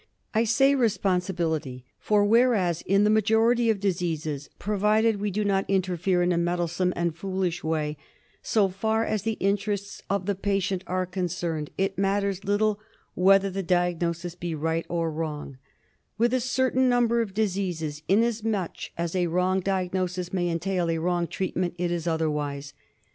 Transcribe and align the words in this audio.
I 0.33 0.45
say 0.45 0.73
responsibility; 0.73 1.85
for 1.99 2.25
whereas 2.25 2.81
in 2.87 3.03
the 3.03 3.11
majority 3.11 3.69
of 3.69 3.79
diseases, 3.79 4.49
provided 4.57 5.21
we 5.21 5.29
do 5.29 5.45
not 5.45 5.63
interfere 5.69 6.23
in 6.23 6.31
a 6.31 6.39
meddlesome 6.39 6.91
and 6.95 7.15
foolish 7.15 7.63
way, 7.63 7.97
so 8.41 8.67
far 8.67 9.05
as 9.05 9.21
the 9.21 9.33
interests 9.39 10.01
of 10.09 10.25
the 10.25 10.33
patient 10.33 10.83
are 10.87 11.05
concerned 11.05 11.69
it 11.77 11.99
matters 11.99 12.43
little 12.43 12.79
whether 13.13 13.51
the 13.51 13.61
diagnosis 13.61 14.33
be 14.33 14.55
right 14.55 14.87
or 14.89 15.11
wrong: 15.11 15.59
with 16.17 16.33
a 16.33 16.39
certain 16.39 16.89
number 16.89 17.21
of 17.21 17.35
diseases, 17.35 18.01
inasmuch 18.09 18.89
as 18.97 19.15
a 19.15 19.27
wrong 19.27 19.59
diagnosis 19.59 20.33
may 20.33 20.49
entail 20.49 20.89
a 20.89 20.97
wrong 20.97 21.27
treatment, 21.27 21.75
it 21.77 21.91
is 21.91 22.07
otherwise. 22.07 22.73